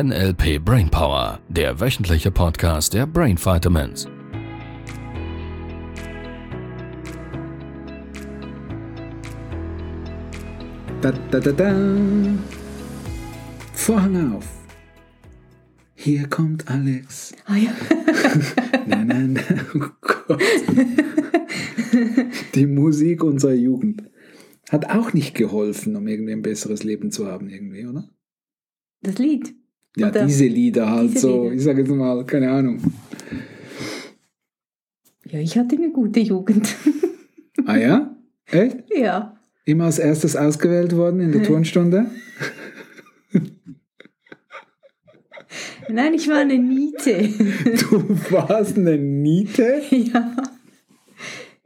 NLP 0.00 0.64
Brainpower, 0.64 1.40
der 1.48 1.80
wöchentliche 1.80 2.30
Podcast 2.30 2.94
der 2.94 3.04
Brain 3.04 3.36
Vitamins. 3.36 4.06
Da, 11.02 11.10
da, 11.32 11.40
da, 11.40 11.50
da. 11.50 11.74
Vorhang 13.72 14.36
auf. 14.36 14.46
Hier 15.96 16.28
kommt 16.28 16.68
Alex. 16.68 17.34
Ah 17.46 17.56
ja. 17.56 17.72
Nein, 18.86 19.08
nein, 19.08 19.32
nein. 19.32 19.66
Oh 19.74 19.88
Gott. 20.00 20.40
Die 22.54 22.66
Musik 22.68 23.24
unserer 23.24 23.54
Jugend 23.54 24.04
hat 24.70 24.90
auch 24.90 25.12
nicht 25.12 25.34
geholfen, 25.34 25.96
um 25.96 26.06
irgendwie 26.06 26.34
ein 26.34 26.42
besseres 26.42 26.84
Leben 26.84 27.10
zu 27.10 27.26
haben, 27.26 27.48
irgendwie, 27.48 27.84
oder? 27.84 28.08
Das 29.02 29.18
Lied. 29.18 29.56
Ja, 29.98 30.08
Oder 30.08 30.26
diese 30.26 30.46
Lieder 30.46 30.90
halt 30.90 31.10
diese 31.10 31.20
so. 31.20 31.42
Lieder. 31.44 31.54
Ich 31.54 31.62
sage 31.62 31.80
jetzt 31.82 31.90
mal, 31.90 32.24
keine 32.24 32.50
Ahnung. 32.50 32.80
Ja, 35.26 35.40
ich 35.40 35.58
hatte 35.58 35.76
eine 35.76 35.90
gute 35.90 36.20
Jugend. 36.20 36.74
Ah 37.66 37.76
ja? 37.76 38.16
Echt? 38.46 38.78
ja. 38.96 39.36
Immer 39.66 39.86
als 39.86 39.98
erstes 39.98 40.36
ausgewählt 40.36 40.96
worden 40.96 41.20
in 41.20 41.32
der 41.32 41.42
Turnstunde? 41.42 42.06
Nein, 45.90 46.14
ich 46.14 46.28
war 46.28 46.38
eine 46.38 46.56
Niete. 46.56 47.28
Du 47.90 48.08
warst 48.30 48.78
eine 48.78 48.96
Niete? 48.96 49.82
ja. 49.90 50.34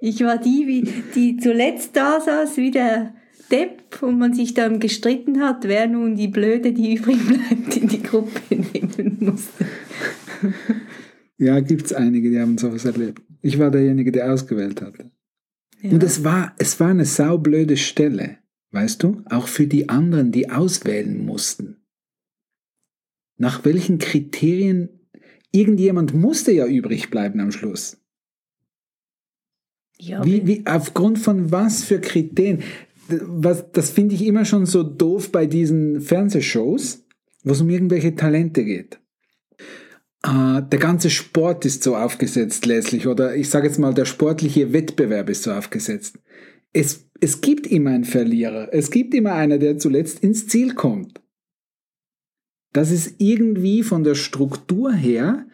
Ich 0.00 0.20
war 0.24 0.38
die, 0.38 0.92
die 1.14 1.36
zuletzt 1.36 1.94
da 1.94 2.20
saß, 2.20 2.56
wie 2.56 2.72
der 2.72 3.14
Depp, 3.52 4.02
und 4.02 4.18
man 4.18 4.32
sich 4.32 4.54
dann 4.54 4.80
gestritten 4.80 5.40
hat, 5.40 5.64
wer 5.64 5.86
nun 5.86 6.16
die 6.16 6.28
Blöde, 6.28 6.72
die 6.72 6.94
übrig 6.96 7.18
bleibt, 7.26 7.76
in 7.76 7.88
die 7.88 8.02
Gruppe 8.02 8.40
nehmen 8.50 9.18
musste. 9.20 9.66
Ja, 11.36 11.60
gibt 11.60 11.86
es 11.86 11.92
einige, 11.92 12.30
die 12.30 12.40
haben 12.40 12.56
sowas 12.58 12.84
erlebt. 12.84 13.22
Ich 13.42 13.58
war 13.58 13.70
derjenige, 13.70 14.12
der 14.12 14.32
ausgewählt 14.32 14.80
hat. 14.80 14.94
Ja. 15.82 15.90
Und 15.90 16.02
es 16.02 16.24
war, 16.24 16.54
es 16.58 16.78
war 16.80 16.88
eine 16.88 17.04
saublöde 17.04 17.76
Stelle, 17.76 18.38
weißt 18.70 19.02
du? 19.02 19.22
Auch 19.26 19.48
für 19.48 19.66
die 19.66 19.88
anderen, 19.88 20.32
die 20.32 20.50
auswählen 20.50 21.24
mussten. 21.24 21.76
Nach 23.36 23.64
welchen 23.64 23.98
Kriterien? 23.98 24.88
Irgendjemand 25.50 26.14
musste 26.14 26.52
ja 26.52 26.66
übrig 26.66 27.10
bleiben 27.10 27.40
am 27.40 27.50
Schluss. 27.50 28.00
ja, 29.98 30.24
Wie, 30.24 30.46
wie, 30.46 30.66
aufgrund 30.66 31.18
von 31.18 31.50
was 31.50 31.84
für 31.84 32.00
Kriterien? 32.00 32.62
Was, 33.08 33.70
das 33.72 33.90
finde 33.90 34.14
ich 34.14 34.24
immer 34.24 34.44
schon 34.44 34.66
so 34.66 34.82
doof 34.82 35.32
bei 35.32 35.46
diesen 35.46 36.00
Fernsehshows, 36.00 37.04
wo 37.44 37.52
es 37.52 37.60
um 37.60 37.70
irgendwelche 37.70 38.14
Talente 38.14 38.64
geht. 38.64 39.00
Äh, 40.22 40.62
der 40.62 40.78
ganze 40.78 41.10
Sport 41.10 41.64
ist 41.64 41.82
so 41.82 41.96
aufgesetzt 41.96 42.66
letztlich, 42.66 43.06
oder 43.06 43.34
ich 43.34 43.50
sage 43.50 43.66
jetzt 43.66 43.78
mal, 43.78 43.94
der 43.94 44.04
sportliche 44.04 44.72
Wettbewerb 44.72 45.28
ist 45.28 45.42
so 45.42 45.52
aufgesetzt. 45.52 46.18
Es, 46.72 47.08
es 47.20 47.40
gibt 47.40 47.66
immer 47.66 47.90
einen 47.90 48.04
Verlierer. 48.04 48.72
Es 48.72 48.90
gibt 48.90 49.14
immer 49.14 49.32
einer, 49.32 49.58
der 49.58 49.78
zuletzt 49.78 50.20
ins 50.20 50.46
Ziel 50.46 50.74
kommt. 50.74 51.20
Das 52.72 52.90
ist 52.90 53.16
irgendwie 53.18 53.82
von 53.82 54.02
der 54.02 54.14
Struktur 54.14 54.92
her 54.92 55.46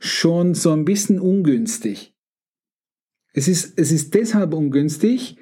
schon 0.00 0.54
so 0.54 0.72
ein 0.72 0.84
bisschen 0.84 1.20
ungünstig. 1.20 2.14
Es 3.32 3.46
ist, 3.48 3.78
es 3.78 3.92
ist 3.92 4.14
deshalb 4.14 4.54
ungünstig, 4.54 5.36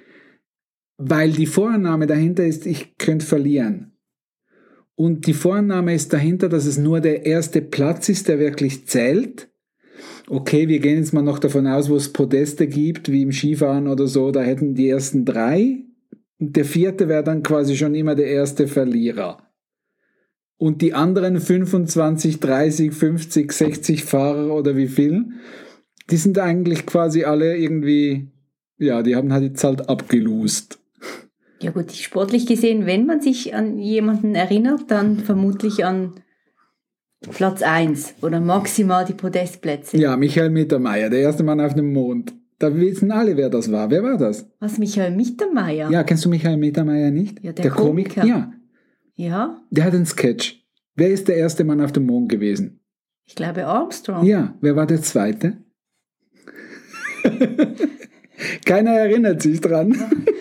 weil 1.08 1.32
die 1.32 1.46
Vorannahme 1.46 2.06
dahinter 2.06 2.46
ist, 2.46 2.66
ich 2.66 2.96
könnte 2.98 3.26
verlieren. 3.26 3.92
Und 4.94 5.26
die 5.26 5.34
Vorannahme 5.34 5.94
ist 5.94 6.12
dahinter, 6.12 6.48
dass 6.48 6.66
es 6.66 6.78
nur 6.78 7.00
der 7.00 7.26
erste 7.26 7.62
Platz 7.62 8.08
ist, 8.08 8.28
der 8.28 8.38
wirklich 8.38 8.86
zählt. 8.86 9.48
Okay, 10.28 10.68
wir 10.68 10.78
gehen 10.78 10.98
jetzt 10.98 11.12
mal 11.12 11.22
noch 11.22 11.38
davon 11.38 11.66
aus, 11.66 11.88
wo 11.88 11.96
es 11.96 12.12
Podeste 12.12 12.66
gibt, 12.66 13.10
wie 13.10 13.22
im 13.22 13.32
Skifahren 13.32 13.88
oder 13.88 14.06
so, 14.06 14.30
da 14.30 14.42
hätten 14.42 14.74
die 14.74 14.88
ersten 14.88 15.24
drei. 15.24 15.84
Und 16.38 16.56
der 16.56 16.64
vierte 16.64 17.08
wäre 17.08 17.24
dann 17.24 17.42
quasi 17.42 17.76
schon 17.76 17.94
immer 17.94 18.14
der 18.14 18.26
erste 18.26 18.68
Verlierer. 18.68 19.48
Und 20.56 20.82
die 20.82 20.94
anderen 20.94 21.40
25, 21.40 22.38
30, 22.38 22.92
50, 22.92 23.52
60 23.52 24.04
Fahrer 24.04 24.54
oder 24.54 24.76
wie 24.76 24.86
viel, 24.86 25.30
die 26.10 26.16
sind 26.16 26.38
eigentlich 26.38 26.86
quasi 26.86 27.24
alle 27.24 27.56
irgendwie, 27.56 28.28
ja, 28.78 29.02
die 29.02 29.16
haben 29.16 29.32
halt 29.32 29.44
jetzt 29.44 29.64
halt 29.64 29.88
abgelust. 29.88 30.81
Ja 31.62 31.70
gut, 31.70 31.92
sportlich 31.92 32.46
gesehen, 32.46 32.86
wenn 32.86 33.06
man 33.06 33.20
sich 33.20 33.54
an 33.54 33.78
jemanden 33.78 34.34
erinnert, 34.34 34.90
dann 34.90 35.18
vermutlich 35.18 35.84
an 35.84 36.14
Platz 37.30 37.62
1 37.62 38.14
oder 38.22 38.40
maximal 38.40 39.04
die 39.04 39.14
Podestplätze. 39.14 39.96
Ja, 39.96 40.16
Michael 40.16 40.50
Mittermeier, 40.50 41.08
der 41.08 41.20
erste 41.20 41.44
Mann 41.44 41.60
auf 41.60 41.74
dem 41.74 41.92
Mond. 41.92 42.34
Da 42.58 42.74
wissen 42.76 43.10
alle, 43.10 43.36
wer 43.36 43.50
das 43.50 43.70
war. 43.72 43.90
Wer 43.90 44.02
war 44.02 44.18
das? 44.18 44.48
Was, 44.60 44.78
Michael 44.78 45.16
Mittermeier? 45.16 45.90
Ja, 45.90 46.04
kennst 46.04 46.24
du 46.24 46.28
Michael 46.28 46.56
Mittermeier 46.56 47.10
nicht? 47.10 47.42
Ja, 47.42 47.52
der 47.52 47.70
Komiker. 47.70 48.24
Ja, 48.24 48.52
Ja, 49.14 49.60
der 49.70 49.84
hat 49.84 49.94
einen 49.94 50.06
Sketch. 50.06 50.64
Wer 50.94 51.10
ist 51.10 51.26
der 51.28 51.36
erste 51.36 51.64
Mann 51.64 51.80
auf 51.80 51.92
dem 51.92 52.06
Mond 52.06 52.28
gewesen? 52.28 52.80
ich 53.24 53.34
glaube 53.34 53.66
Armstrong. 53.66 54.26
Ja, 54.26 54.54
wer 54.60 54.76
war 54.76 54.86
der 54.86 55.00
zweite? 55.00 55.56
Keiner 58.64 58.90
erinnert 58.90 59.42
sich 59.42 59.60
dran. 59.60 59.96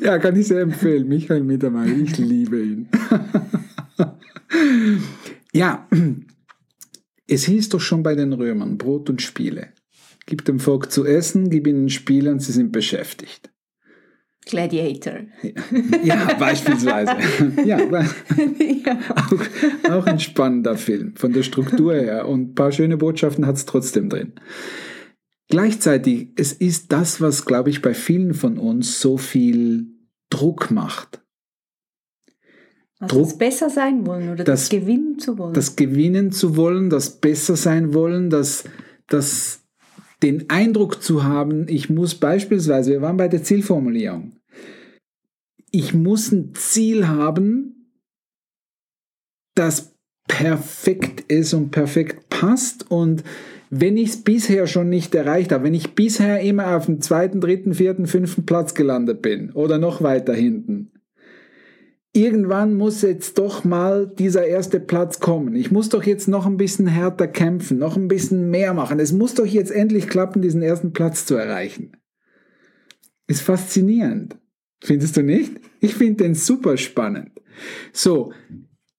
ja, 0.00 0.18
kann 0.18 0.36
ich 0.36 0.48
sehr 0.48 0.60
empfehlen. 0.60 1.08
Michael 1.08 1.44
Mittermeier, 1.44 1.96
ich 1.96 2.18
liebe 2.18 2.60
ihn. 2.60 2.88
ja, 5.52 5.88
es 7.26 7.44
hieß 7.44 7.68
doch 7.70 7.80
schon 7.80 8.02
bei 8.02 8.14
den 8.14 8.32
Römern, 8.32 8.78
Brot 8.78 9.10
und 9.10 9.22
Spiele. 9.22 9.68
Gib 10.26 10.44
dem 10.44 10.60
Volk 10.60 10.90
zu 10.92 11.04
essen, 11.06 11.50
gib 11.50 11.66
ihnen 11.66 11.88
Spiele 11.88 12.30
und 12.30 12.40
sie 12.40 12.52
sind 12.52 12.72
beschäftigt. 12.72 13.50
Gladiator. 14.48 15.20
Ja, 16.04 16.34
beispielsweise. 16.38 17.12
ja, 17.64 17.78
ja. 17.80 18.98
auch, 19.14 19.90
auch 19.90 20.06
ein 20.06 20.20
spannender 20.20 20.76
Film 20.76 21.14
von 21.16 21.32
der 21.32 21.42
Struktur 21.42 21.94
her 21.94 22.26
und 22.26 22.40
ein 22.40 22.54
paar 22.54 22.72
schöne 22.72 22.96
Botschaften 22.96 23.46
hat 23.46 23.56
es 23.56 23.66
trotzdem 23.66 24.08
drin. 24.08 24.32
Gleichzeitig, 25.48 26.28
es 26.36 26.52
ist 26.52 26.92
das, 26.92 27.20
was, 27.20 27.44
glaube 27.46 27.70
ich, 27.70 27.80
bei 27.80 27.94
vielen 27.94 28.34
von 28.34 28.58
uns 28.58 29.00
so 29.00 29.16
viel 29.16 29.86
Druck 30.30 30.70
macht. 30.70 31.22
Also 32.98 33.16
Druck- 33.16 33.28
das 33.28 33.38
besser 33.38 33.70
sein 33.70 34.06
wollen 34.06 34.28
oder 34.30 34.44
das, 34.44 34.62
das- 34.62 34.68
gewinnen 34.68 35.18
zu 35.18 35.38
wollen. 35.38 35.54
Das 35.54 35.76
Gewinnen 35.76 36.32
zu 36.32 36.56
wollen, 36.56 36.90
das 36.90 37.18
Besser 37.20 37.56
sein 37.56 37.94
wollen, 37.94 38.28
das, 38.28 38.64
das 39.06 39.60
den 40.22 40.50
Eindruck 40.50 41.02
zu 41.02 41.22
haben, 41.24 41.66
ich 41.68 41.88
muss 41.88 42.16
beispielsweise, 42.16 42.90
wir 42.90 43.02
waren 43.02 43.16
bei 43.16 43.28
der 43.28 43.42
Zielformulierung, 43.42 44.32
ich 45.70 45.94
muss 45.94 46.32
ein 46.32 46.54
Ziel 46.56 47.06
haben, 47.06 47.92
das 49.54 49.94
perfekt 50.26 51.20
ist 51.30 51.54
und 51.54 51.70
perfekt 51.70 52.28
passt 52.30 52.90
und 52.90 53.22
wenn 53.70 53.96
ich 53.96 54.10
es 54.10 54.22
bisher 54.22 54.66
schon 54.66 54.88
nicht 54.88 55.14
erreicht 55.14 55.52
habe, 55.52 55.64
wenn 55.64 55.74
ich 55.74 55.94
bisher 55.94 56.40
immer 56.40 56.76
auf 56.76 56.86
dem 56.86 57.00
zweiten, 57.00 57.40
dritten, 57.40 57.74
vierten, 57.74 58.06
fünften 58.06 58.46
Platz 58.46 58.74
gelandet 58.74 59.22
bin 59.22 59.52
oder 59.52 59.78
noch 59.78 60.02
weiter 60.02 60.34
hinten, 60.34 60.92
irgendwann 62.12 62.74
muss 62.74 63.02
jetzt 63.02 63.38
doch 63.38 63.64
mal 63.64 64.06
dieser 64.06 64.46
erste 64.46 64.80
Platz 64.80 65.20
kommen. 65.20 65.54
Ich 65.54 65.70
muss 65.70 65.88
doch 65.88 66.04
jetzt 66.04 66.28
noch 66.28 66.46
ein 66.46 66.56
bisschen 66.56 66.86
härter 66.86 67.28
kämpfen, 67.28 67.78
noch 67.78 67.96
ein 67.96 68.08
bisschen 68.08 68.50
mehr 68.50 68.74
machen. 68.74 69.00
Es 69.00 69.12
muss 69.12 69.34
doch 69.34 69.46
jetzt 69.46 69.70
endlich 69.70 70.08
klappen, 70.08 70.42
diesen 70.42 70.62
ersten 70.62 70.92
Platz 70.92 71.26
zu 71.26 71.34
erreichen. 71.34 71.92
Ist 73.26 73.42
faszinierend. 73.42 74.38
Findest 74.82 75.16
du 75.16 75.22
nicht? 75.22 75.60
Ich 75.80 75.94
finde 75.94 76.24
den 76.24 76.34
super 76.34 76.76
spannend. 76.76 77.32
So, 77.92 78.32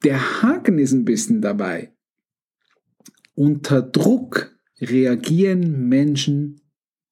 der 0.04 0.42
Haken 0.42 0.78
ist 0.78 0.92
ein 0.92 1.06
bisschen 1.06 1.42
dabei. 1.42 1.94
Unter 3.34 3.82
Druck 3.82 4.59
reagieren 4.82 5.88
Menschen 5.90 6.62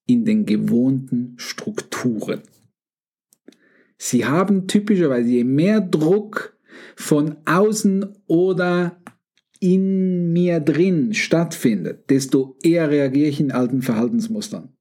in 0.06 0.24
den 0.24 0.46
gewohnten 0.46 1.34
Strukturen. 1.36 2.42
Sie 3.98 4.24
haben 4.24 4.66
typischerweise, 4.66 5.28
je 5.28 5.44
mehr 5.44 5.80
Druck 5.80 6.56
von 6.96 7.36
außen 7.44 8.06
oder 8.26 9.02
in 9.60 10.32
mir 10.32 10.60
drin 10.60 11.14
stattfindet, 11.14 12.08
desto 12.10 12.56
eher 12.62 12.90
reagiere 12.90 13.28
ich 13.28 13.40
in 13.40 13.50
alten 13.50 13.82
Verhaltensmustern. 13.82 14.72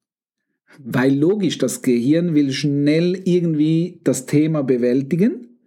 Weil 0.80 1.18
logisch, 1.18 1.57
das 1.57 1.81
Gehirn 1.81 2.36
will 2.36 2.51
schnell 2.51 3.19
irgendwie 3.25 4.00
das 4.04 4.28
Thema 4.28 4.62
bewältigen 4.62 5.57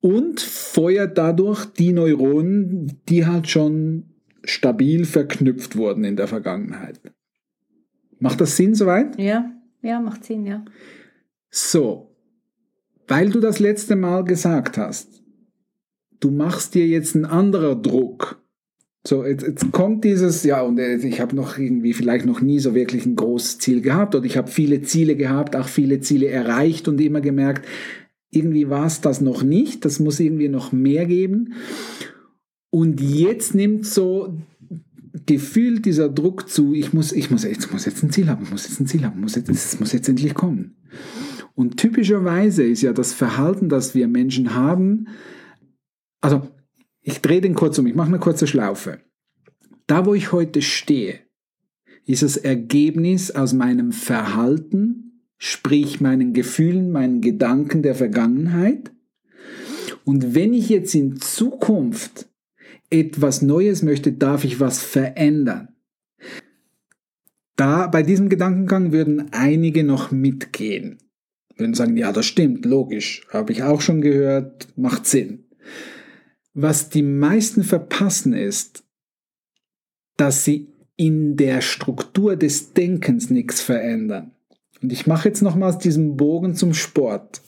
und 0.00 0.40
feuert 0.40 1.16
dadurch 1.16 1.64
die 1.64 1.92
Neuronen, 1.92 3.00
die 3.08 3.24
halt 3.24 3.48
schon 3.48 4.15
stabil 4.46 5.04
verknüpft 5.04 5.76
wurden 5.76 6.04
in 6.04 6.16
der 6.16 6.28
Vergangenheit. 6.28 7.00
Macht 8.18 8.40
das 8.40 8.56
Sinn 8.56 8.74
soweit? 8.74 9.18
ja, 9.18 9.50
ja, 9.82 10.00
macht 10.00 10.24
Sinn, 10.24 10.46
ja. 10.46 10.64
So, 11.50 12.16
weil 13.06 13.30
du 13.30 13.40
das 13.40 13.58
letzte 13.58 13.94
Mal 13.94 14.24
gesagt 14.24 14.78
hast, 14.78 15.22
du 16.20 16.30
machst 16.30 16.74
dir 16.74 16.86
jetzt 16.86 17.14
ein 17.14 17.24
anderer 17.24 17.76
Druck. 17.76 18.42
So, 19.06 19.24
jetzt, 19.24 19.46
jetzt 19.46 19.70
kommt 19.70 20.02
dieses, 20.02 20.42
ja, 20.42 20.62
und 20.62 20.78
ich 20.78 21.20
habe 21.20 21.36
noch 21.36 21.58
irgendwie 21.58 21.92
vielleicht 21.92 22.26
noch 22.26 22.40
nie 22.40 22.58
so 22.58 22.74
wirklich 22.74 23.06
ein 23.06 23.14
großes 23.14 23.58
Ziel 23.58 23.80
gehabt 23.80 24.16
oder 24.16 24.24
ich 24.24 24.36
habe 24.36 24.50
viele 24.50 24.82
Ziele 24.82 25.14
gehabt, 25.14 25.54
auch 25.54 25.68
viele 25.68 26.00
Ziele 26.00 26.26
erreicht 26.28 26.88
und 26.88 27.00
immer 27.00 27.20
gemerkt, 27.20 27.64
irgendwie 28.30 28.68
war 28.68 28.86
es 28.86 29.00
das 29.00 29.20
noch 29.20 29.44
nicht, 29.44 29.84
das 29.84 30.00
muss 30.00 30.18
irgendwie 30.18 30.48
noch 30.48 30.72
mehr 30.72 31.06
geben. 31.06 31.54
Und 32.70 33.00
jetzt 33.00 33.54
nimmt 33.54 33.86
so 33.86 34.36
gefühlt 35.26 35.86
dieser 35.86 36.08
Druck 36.08 36.48
zu, 36.48 36.74
ich 36.74 36.92
muss, 36.92 37.12
ich 37.12 37.30
muss, 37.30 37.44
ich 37.44 37.70
muss 37.72 37.84
jetzt 37.84 38.02
ein 38.02 38.10
Ziel 38.10 38.28
haben, 38.28 38.48
muss 38.50 38.68
jetzt 38.68 38.80
ein 38.80 38.86
Ziel 38.86 39.04
haben, 39.04 39.20
muss 39.20 39.34
jetzt, 39.34 39.48
es 39.48 39.80
muss 39.80 39.92
jetzt 39.92 40.08
endlich 40.08 40.34
kommen. 40.34 40.76
Und 41.54 41.78
typischerweise 41.78 42.64
ist 42.64 42.82
ja 42.82 42.92
das 42.92 43.12
Verhalten, 43.12 43.68
das 43.68 43.94
wir 43.94 44.08
Menschen 44.08 44.54
haben, 44.54 45.08
also 46.20 46.48
ich 47.02 47.20
drehe 47.22 47.40
den 47.40 47.54
kurz 47.54 47.78
um, 47.78 47.86
ich 47.86 47.94
mache 47.94 48.08
eine 48.08 48.18
kurze 48.18 48.46
Schlaufe. 48.46 49.00
Da, 49.86 50.04
wo 50.06 50.14
ich 50.14 50.32
heute 50.32 50.60
stehe, 50.60 51.20
ist 52.04 52.22
das 52.22 52.36
Ergebnis 52.36 53.30
aus 53.30 53.52
meinem 53.52 53.92
Verhalten, 53.92 55.22
sprich 55.38 56.00
meinen 56.00 56.32
Gefühlen, 56.32 56.90
meinen 56.90 57.20
Gedanken 57.20 57.82
der 57.82 57.94
Vergangenheit. 57.94 58.92
Und 60.04 60.34
wenn 60.34 60.52
ich 60.52 60.68
jetzt 60.68 60.94
in 60.94 61.20
Zukunft 61.20 62.28
etwas 63.00 63.42
Neues 63.42 63.82
möchte, 63.82 64.12
darf 64.12 64.44
ich 64.44 64.60
was 64.60 64.82
verändern. 64.82 65.68
Da 67.56 67.86
bei 67.86 68.02
diesem 68.02 68.28
Gedankengang 68.28 68.92
würden 68.92 69.28
einige 69.32 69.82
noch 69.82 70.10
mitgehen. 70.10 70.98
Würden 71.56 71.74
sagen, 71.74 71.96
ja, 71.96 72.12
das 72.12 72.26
stimmt, 72.26 72.66
logisch, 72.66 73.26
habe 73.30 73.52
ich 73.52 73.62
auch 73.62 73.80
schon 73.80 74.02
gehört, 74.02 74.68
macht 74.76 75.06
Sinn. 75.06 75.46
Was 76.52 76.90
die 76.90 77.02
meisten 77.02 77.64
verpassen 77.64 78.34
ist, 78.34 78.84
dass 80.16 80.44
sie 80.44 80.68
in 80.96 81.36
der 81.36 81.60
Struktur 81.60 82.36
des 82.36 82.72
Denkens 82.72 83.30
nichts 83.30 83.60
verändern. 83.60 84.32
Und 84.82 84.92
ich 84.92 85.06
mache 85.06 85.28
jetzt 85.28 85.42
nochmals 85.42 85.78
diesen 85.78 86.16
Bogen 86.16 86.54
zum 86.54 86.74
Sport. 86.74 87.42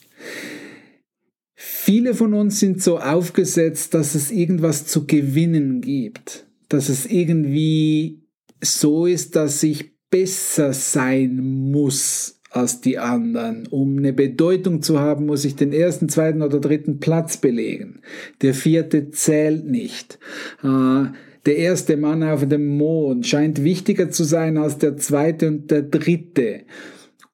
Viele 1.61 2.15
von 2.15 2.35
uns 2.35 2.61
sind 2.61 2.81
so 2.81 3.01
aufgesetzt, 3.01 3.93
dass 3.93 4.15
es 4.15 4.31
irgendwas 4.31 4.87
zu 4.87 5.09
gewinnen 5.09 5.81
gibt, 5.81 6.47
dass 6.69 6.89
es 6.89 7.05
irgendwie 7.05 8.23
so 8.61 9.07
ist, 9.07 9.35
dass 9.35 9.61
ich 9.65 9.91
besser 10.09 10.73
sein 10.73 11.41
muss 11.73 12.41
als 12.51 12.81
die 12.81 13.01
anderen. 13.01 13.67
Um 13.67 13.99
eine 13.99 14.13
Bedeutung 14.13 14.83
zu 14.83 15.01
haben, 15.01 15.27
muss 15.27 15.45
ich 15.45 15.57
den 15.57 15.73
ersten, 15.73 16.09
zweiten 16.09 16.43
oder 16.43 16.61
dritten 16.61 17.01
Platz 17.01 17.39
belegen. 17.39 18.03
Der 18.41 18.55
vierte 18.55 19.11
zählt 19.11 19.67
nicht. 19.67 20.21
Äh, 20.63 21.07
der 21.45 21.57
erste 21.57 21.97
Mann 21.97 22.23
auf 22.23 22.47
dem 22.47 22.69
Mond 22.77 23.27
scheint 23.27 23.65
wichtiger 23.65 24.11
zu 24.11 24.23
sein 24.23 24.59
als 24.59 24.79
der 24.79 24.97
zweite 24.97 25.49
und 25.49 25.73
der 25.73 25.83
dritte. 25.83 26.61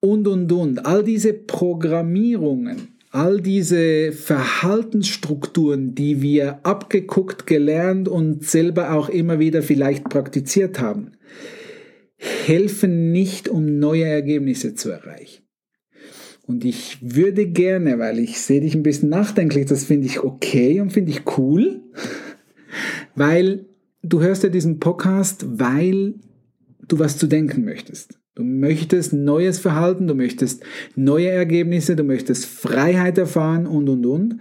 Und, 0.01 0.27
und, 0.27 0.51
und. 0.51 0.87
All 0.87 1.05
diese 1.05 1.35
Programmierungen, 1.35 2.94
all 3.15 3.41
diese 3.41 4.11
Verhaltensstrukturen, 4.11 5.95
die 5.95 6.21
wir 6.21 6.59
abgeguckt, 6.67 7.47
gelernt 7.47 8.09
und 8.09 8.45
selber 8.45 8.93
auch 8.93 9.09
immer 9.09 9.39
wieder 9.39 9.63
vielleicht 9.63 10.09
praktiziert 10.09 10.81
haben, 10.81 11.13
helfen 12.17 13.13
nicht, 13.13 13.49
um 13.49 13.79
neue 13.79 14.07
Ergebnisse 14.07 14.75
zu 14.75 14.91
erreichen. 14.91 15.45
Und 16.49 16.65
ich 16.65 16.99
würde 17.03 17.47
gerne, 17.47 18.01
weil 18.01 18.19
ich 18.19 18.41
sehe 18.41 18.61
dich 18.61 18.75
ein 18.75 18.83
bisschen 18.83 19.11
nachdenklich, 19.11 19.67
das 19.67 19.85
finde 19.85 20.07
ich 20.07 20.25
okay 20.25 20.81
und 20.81 20.93
finde 20.93 21.13
ich 21.13 21.39
cool, 21.39 21.83
weil 23.15 23.67
du 24.03 24.23
hörst 24.23 24.43
ja 24.43 24.49
diesen 24.49 24.81
Podcast, 24.81 25.47
weil 25.61 26.17
du 26.89 26.99
was 26.99 27.17
zu 27.17 27.29
denken 27.29 27.65
möchtest. 27.65 28.19
Du 28.35 28.43
möchtest 28.43 29.13
neues 29.13 29.61
Verhalten, 29.61 30.09
du 30.09 30.15
möchtest 30.15 30.65
neue 30.97 31.29
Ergebnisse, 31.29 31.95
du 31.95 32.03
möchtest 32.03 32.47
Freiheit 32.47 33.17
erfahren 33.17 33.67
und, 33.67 33.89
und, 33.89 34.05
und. 34.05 34.41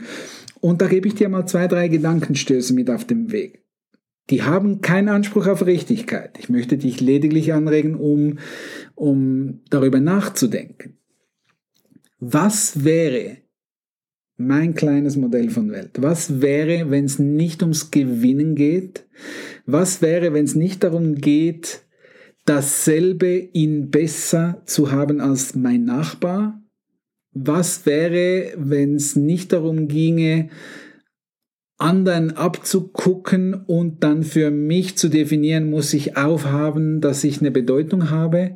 Und 0.61 0.81
da 0.81 0.87
gebe 0.87 1.07
ich 1.07 1.15
dir 1.15 1.29
mal 1.29 1.45
zwei, 1.45 1.67
drei 1.67 1.89
Gedankenstöße 1.89 2.73
mit 2.73 2.89
auf 2.89 3.05
dem 3.05 3.31
Weg. 3.31 3.63
Die 4.29 4.41
haben 4.41 4.81
keinen 4.81 5.09
Anspruch 5.09 5.47
auf 5.47 5.65
Richtigkeit. 5.65 6.39
Ich 6.39 6.49
möchte 6.49 6.77
dich 6.77 7.01
lediglich 7.01 7.53
anregen, 7.53 7.95
um, 7.95 8.39
um 8.95 9.59
darüber 9.69 9.99
nachzudenken. 9.99 10.97
Was 12.19 12.85
wäre 12.85 13.37
mein 14.37 14.73
kleines 14.73 15.17
Modell 15.17 15.49
von 15.49 15.69
Welt? 15.71 16.01
Was 16.01 16.41
wäre, 16.41 16.89
wenn 16.89 17.05
es 17.05 17.19
nicht 17.19 17.61
ums 17.61 17.91
Gewinnen 17.91 18.55
geht? 18.55 19.05
Was 19.65 20.01
wäre, 20.01 20.33
wenn 20.33 20.45
es 20.45 20.55
nicht 20.55 20.83
darum 20.83 21.15
geht, 21.15 21.82
dasselbe 22.45 23.35
in 23.35 23.89
besser 23.89 24.61
zu 24.65 24.91
haben 24.91 25.21
als 25.21 25.55
mein 25.55 25.85
Nachbar? 25.85 26.61
Was 27.31 27.85
wäre, 27.85 28.53
wenn 28.57 28.95
es 28.95 29.15
nicht 29.15 29.53
darum 29.53 29.87
ginge, 29.87 30.49
anderen 31.77 32.31
abzugucken 32.31 33.53
und 33.53 34.03
dann 34.03 34.23
für 34.23 34.51
mich 34.51 34.97
zu 34.97 35.09
definieren, 35.09 35.69
muss 35.69 35.93
ich 35.93 36.15
aufhaben, 36.15 37.01
dass 37.01 37.23
ich 37.23 37.39
eine 37.39 37.51
Bedeutung 37.51 38.09
habe, 38.09 38.55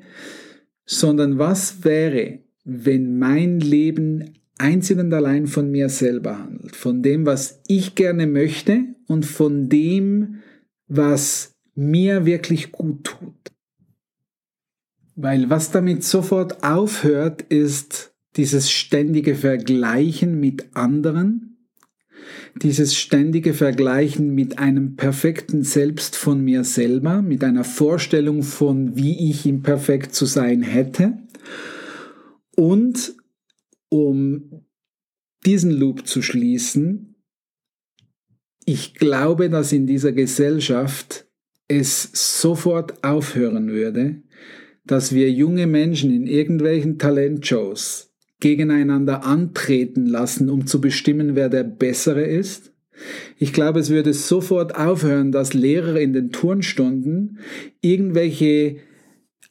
sondern 0.86 1.38
was 1.38 1.84
wäre, 1.84 2.40
wenn 2.64 3.18
mein 3.18 3.60
Leben 3.60 4.34
einzig 4.58 5.00
und 5.00 5.14
allein 5.14 5.48
von 5.48 5.70
mir 5.70 5.90
selber 5.90 6.40
handelt, 6.40 6.76
von 6.76 7.02
dem, 7.02 7.26
was 7.26 7.62
ich 7.68 7.96
gerne 7.96 8.28
möchte 8.28 8.86
und 9.08 9.26
von 9.26 9.70
dem, 9.70 10.42
was 10.88 11.56
mir 11.76 12.26
wirklich 12.26 12.72
gut 12.72 13.04
tut. 13.04 13.47
Weil 15.20 15.50
was 15.50 15.72
damit 15.72 16.04
sofort 16.04 16.64
aufhört, 16.64 17.42
ist 17.42 18.14
dieses 18.36 18.70
ständige 18.70 19.34
Vergleichen 19.34 20.40
mit 20.40 20.76
anderen, 20.76 21.58
dieses 22.62 22.96
ständige 22.96 23.56
Vergleichen 23.56 24.36
mit 24.36 24.60
einem 24.60 24.96
perfekten 24.96 25.64
Selbst 25.64 26.16
von 26.16 26.44
mir 26.44 26.64
selber, 26.64 27.24
mit 27.24 27.44
einer 27.44 27.64
Vorstellung 27.64 28.44
von, 28.44 28.96
wie 28.96 29.32
ich 29.32 29.48
ihm 29.48 29.64
perfekt 29.64 30.14
zu 30.14 30.28
sein 30.28 30.62
hätte. 30.62 31.18
Und 32.56 33.16
um 33.90 34.66
diesen 35.48 35.72
Loop 35.72 36.06
zu 36.06 36.22
schließen, 36.22 37.16
ich 38.66 38.94
glaube, 38.94 39.50
dass 39.50 39.72
in 39.72 39.88
dieser 39.88 40.12
Gesellschaft 40.12 41.28
es 41.68 42.12
sofort 42.14 43.04
aufhören 43.04 43.70
würde, 43.70 44.22
dass 44.88 45.14
wir 45.14 45.30
junge 45.32 45.68
Menschen 45.68 46.12
in 46.12 46.28
irgendwelchen 46.28 46.98
Talentshows 46.98 48.12
gegeneinander 48.40 49.26
antreten 49.26 50.06
lassen, 50.06 50.50
um 50.50 50.68
zu 50.68 50.80
bestimmen, 50.80 51.36
wer 51.36 51.50
der 51.50 51.64
Bessere 51.64 52.24
ist. 52.24 52.72
Ich 53.38 53.54
glaube, 53.54 53.80
es 53.80 53.90
würde 53.90 54.14
sofort 54.14 54.76
aufhören, 54.76 55.32
dass 55.32 55.54
Lehrer 55.54 56.00
in 56.00 56.14
den 56.14 56.32
Turnstunden 56.32 57.40
irgendwelche 57.82 58.78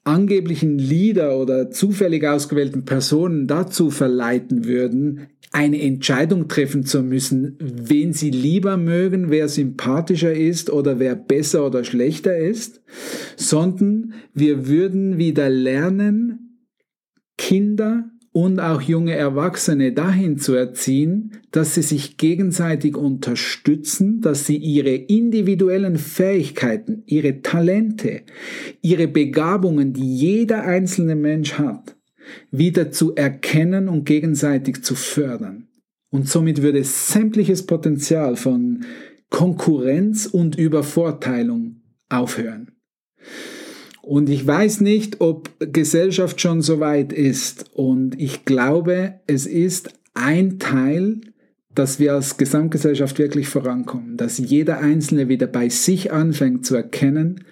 angeblichen 0.06 0.78
Lieder 0.78 1.38
oder 1.38 1.70
zufällig 1.70 2.26
ausgewählten 2.26 2.84
Personen 2.84 3.46
dazu 3.46 3.90
verleiten 3.90 4.64
würden, 4.64 5.28
eine 5.52 5.80
Entscheidung 5.80 6.48
treffen 6.48 6.84
zu 6.84 7.02
müssen, 7.02 7.56
wen 7.60 8.12
sie 8.12 8.30
lieber 8.30 8.76
mögen, 8.76 9.30
wer 9.30 9.48
sympathischer 9.48 10.32
ist 10.32 10.70
oder 10.70 10.98
wer 10.98 11.16
besser 11.16 11.66
oder 11.66 11.82
schlechter 11.82 12.36
ist, 12.36 12.82
sondern 13.36 14.14
wir 14.34 14.68
würden 14.68 15.18
wieder 15.18 15.48
lernen, 15.48 16.58
Kinder 17.38 18.10
und 18.36 18.60
auch 18.60 18.82
junge 18.82 19.14
Erwachsene 19.14 19.92
dahin 19.94 20.36
zu 20.36 20.52
erziehen, 20.52 21.38
dass 21.52 21.74
sie 21.74 21.80
sich 21.80 22.18
gegenseitig 22.18 22.94
unterstützen, 22.94 24.20
dass 24.20 24.44
sie 24.44 24.58
ihre 24.58 24.94
individuellen 24.94 25.96
Fähigkeiten, 25.96 27.02
ihre 27.06 27.40
Talente, 27.40 28.24
ihre 28.82 29.08
Begabungen, 29.08 29.94
die 29.94 30.18
jeder 30.18 30.64
einzelne 30.64 31.14
Mensch 31.14 31.54
hat, 31.54 31.96
wieder 32.50 32.90
zu 32.90 33.14
erkennen 33.14 33.88
und 33.88 34.04
gegenseitig 34.04 34.84
zu 34.84 34.96
fördern. 34.96 35.68
Und 36.10 36.28
somit 36.28 36.60
würde 36.60 36.84
sämtliches 36.84 37.64
Potenzial 37.64 38.36
von 38.36 38.84
Konkurrenz 39.30 40.26
und 40.26 40.58
Übervorteilung 40.58 41.80
aufhören. 42.10 42.72
Und 44.06 44.30
ich 44.30 44.46
weiß 44.46 44.82
nicht, 44.82 45.20
ob 45.20 45.50
Gesellschaft 45.58 46.40
schon 46.40 46.62
so 46.62 46.78
weit 46.78 47.12
ist. 47.12 47.72
Und 47.72 48.20
ich 48.20 48.44
glaube, 48.44 49.18
es 49.26 49.46
ist 49.46 49.90
ein 50.14 50.60
Teil, 50.60 51.22
dass 51.74 51.98
wir 51.98 52.14
als 52.14 52.36
Gesamtgesellschaft 52.36 53.18
wirklich 53.18 53.48
vorankommen. 53.48 54.16
Dass 54.16 54.38
jeder 54.38 54.78
Einzelne 54.78 55.28
wieder 55.28 55.48
bei 55.48 55.70
sich 55.70 56.12
anfängt 56.12 56.64
zu 56.64 56.76
erkennen, 56.76 57.44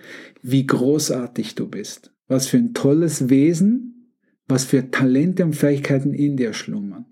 wie 0.42 0.64
großartig 0.64 1.56
du 1.56 1.66
bist. 1.66 2.12
Was 2.28 2.46
für 2.46 2.58
ein 2.58 2.72
tolles 2.72 3.28
Wesen, 3.28 4.12
was 4.46 4.64
für 4.64 4.92
Talente 4.92 5.44
und 5.44 5.56
Fähigkeiten 5.56 6.14
in 6.14 6.36
dir 6.36 6.52
schlummern. 6.52 7.06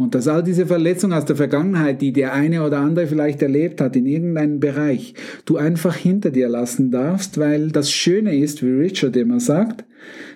Und 0.00 0.14
dass 0.14 0.28
all 0.28 0.42
diese 0.42 0.64
Verletzungen 0.64 1.12
aus 1.12 1.26
der 1.26 1.36
Vergangenheit, 1.36 2.00
die 2.00 2.14
der 2.14 2.32
eine 2.32 2.64
oder 2.64 2.78
andere 2.78 3.06
vielleicht 3.06 3.42
erlebt 3.42 3.82
hat 3.82 3.96
in 3.96 4.06
irgendeinem 4.06 4.58
Bereich, 4.58 5.12
du 5.44 5.58
einfach 5.58 5.94
hinter 5.94 6.30
dir 6.30 6.48
lassen 6.48 6.90
darfst, 6.90 7.36
weil 7.36 7.70
das 7.70 7.92
Schöne 7.92 8.34
ist, 8.34 8.62
wie 8.62 8.70
Richard 8.70 9.14
immer 9.14 9.40
sagt, 9.40 9.84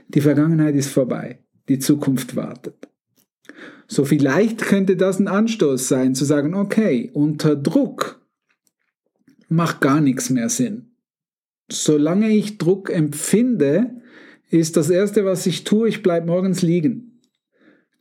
die 0.08 0.20
Vergangenheit 0.20 0.74
ist 0.74 0.90
vorbei, 0.90 1.38
die 1.70 1.78
Zukunft 1.78 2.36
wartet. 2.36 2.90
So 3.86 4.04
vielleicht 4.04 4.60
könnte 4.60 4.96
das 4.96 5.18
ein 5.18 5.28
Anstoß 5.28 5.88
sein, 5.88 6.14
zu 6.14 6.26
sagen, 6.26 6.52
okay, 6.52 7.10
unter 7.14 7.56
Druck 7.56 8.20
macht 9.48 9.80
gar 9.80 10.02
nichts 10.02 10.28
mehr 10.28 10.50
Sinn. 10.50 10.90
Solange 11.72 12.28
ich 12.28 12.58
Druck 12.58 12.90
empfinde, 12.90 14.02
ist 14.50 14.76
das 14.76 14.90
Erste, 14.90 15.24
was 15.24 15.46
ich 15.46 15.64
tue, 15.64 15.88
ich 15.88 16.02
bleibe 16.02 16.26
morgens 16.26 16.60
liegen. 16.60 17.13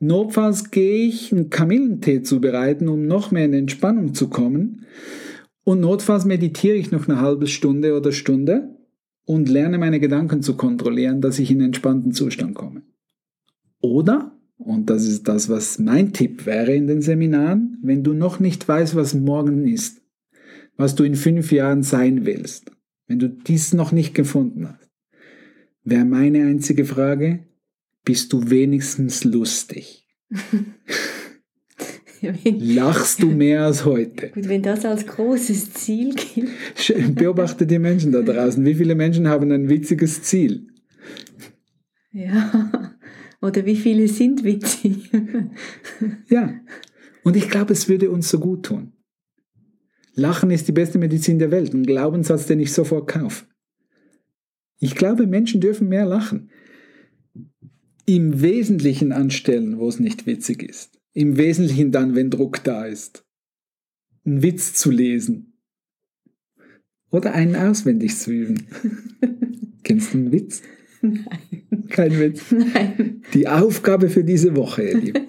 Notfalls 0.03 0.69
gehe 0.69 1.07
ich 1.07 1.31
einen 1.31 1.49
Kamillentee 1.49 2.23
zubereiten, 2.23 2.89
um 2.89 3.07
noch 3.07 3.31
mehr 3.31 3.45
in 3.45 3.53
Entspannung 3.53 4.13
zu 4.13 4.27
kommen. 4.27 4.85
Und 5.63 5.79
notfalls 5.79 6.25
meditiere 6.25 6.75
ich 6.75 6.91
noch 6.91 7.07
eine 7.07 7.21
halbe 7.21 7.47
Stunde 7.47 7.95
oder 7.95 8.11
Stunde 8.11 8.75
und 9.23 9.47
lerne 9.47 9.77
meine 9.77 10.01
Gedanken 10.01 10.41
zu 10.41 10.57
kontrollieren, 10.57 11.21
dass 11.21 11.39
ich 11.39 11.49
in 11.51 11.59
einen 11.59 11.67
entspannten 11.67 12.11
Zustand 12.11 12.53
komme. 12.53 12.81
Oder, 13.79 14.37
und 14.57 14.89
das 14.89 15.05
ist 15.05 15.25
das, 15.29 15.47
was 15.47 15.79
mein 15.79 16.11
Tipp 16.11 16.45
wäre 16.45 16.73
in 16.73 16.87
den 16.87 17.01
Seminaren, 17.01 17.77
wenn 17.81 18.03
du 18.03 18.11
noch 18.11 18.41
nicht 18.41 18.67
weißt, 18.67 18.97
was 18.97 19.13
morgen 19.13 19.65
ist, 19.65 20.01
was 20.75 20.95
du 20.95 21.05
in 21.05 21.15
fünf 21.15 21.53
Jahren 21.53 21.81
sein 21.81 22.25
willst, 22.25 22.73
wenn 23.07 23.19
du 23.19 23.29
dies 23.29 23.73
noch 23.73 23.93
nicht 23.93 24.13
gefunden 24.13 24.67
hast, 24.67 24.91
wäre 25.85 26.03
meine 26.03 26.45
einzige 26.45 26.83
Frage, 26.83 27.45
bist 28.03 28.33
du 28.33 28.49
wenigstens 28.49 29.23
lustig? 29.23 30.07
Lachst 32.21 33.21
du 33.21 33.27
mehr 33.27 33.65
als 33.65 33.83
heute? 33.83 34.29
Gut, 34.29 34.47
wenn 34.47 34.61
das 34.61 34.85
als 34.85 35.05
großes 35.05 35.73
Ziel 35.73 36.15
gilt. 36.15 37.15
Beobachte 37.15 37.67
die 37.67 37.79
Menschen 37.79 38.13
da 38.13 38.21
draußen. 38.21 38.63
Wie 38.65 38.75
viele 38.75 38.95
Menschen 38.95 39.27
haben 39.27 39.51
ein 39.51 39.67
witziges 39.67 40.23
Ziel? 40.23 40.67
Ja, 42.11 42.93
oder 43.41 43.65
wie 43.65 43.75
viele 43.75 44.07
sind 44.07 44.43
witzig? 44.43 45.11
ja, 46.29 46.53
und 47.23 47.35
ich 47.35 47.49
glaube, 47.49 47.73
es 47.73 47.89
würde 47.89 48.09
uns 48.09 48.29
so 48.29 48.39
gut 48.39 48.65
tun. 48.65 48.93
Lachen 50.15 50.51
ist 50.51 50.67
die 50.67 50.73
beste 50.73 50.99
Medizin 50.99 51.39
der 51.39 51.51
Welt, 51.51 51.73
ein 51.73 51.83
Glaubenssatz, 51.83 52.45
den 52.45 52.59
ich 52.59 52.71
sofort 52.71 53.09
kaufe. 53.09 53.45
Ich 54.79 54.95
glaube, 54.95 55.27
Menschen 55.27 55.59
dürfen 55.59 55.89
mehr 55.89 56.05
lachen 56.05 56.51
im 58.05 58.41
Wesentlichen 58.41 59.11
anstellen, 59.11 59.79
wo 59.79 59.87
es 59.87 59.99
nicht 59.99 60.25
witzig 60.25 60.63
ist. 60.63 60.99
Im 61.13 61.37
Wesentlichen 61.37 61.91
dann, 61.91 62.15
wenn 62.15 62.29
Druck 62.29 62.63
da 62.63 62.85
ist. 62.85 63.25
Einen 64.25 64.41
Witz 64.41 64.73
zu 64.73 64.91
lesen. 64.91 65.53
Oder 67.11 67.33
einen 67.33 67.55
auswendig 67.55 68.17
zu 68.17 68.31
üben. 68.31 68.67
Kennst 69.83 70.13
du 70.13 70.17
einen 70.17 70.31
Witz? 70.31 70.61
Nein. 71.01 71.87
Kein 71.89 72.17
Witz. 72.19 72.51
Nein. 72.51 73.21
Die 73.33 73.47
Aufgabe 73.47 74.09
für 74.09 74.23
diese 74.23 74.55
Woche, 74.55 74.83
ihr 74.83 74.97
Lieben. 74.97 75.27